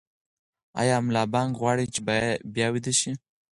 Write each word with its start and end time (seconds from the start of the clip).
ایا 0.81 0.95
ملا 1.05 1.23
بانګ 1.33 1.51
غواړي 1.61 1.85
چې 1.93 1.99
بیا 2.55 2.67
ویده 2.71 2.93
شي؟ 2.99 3.11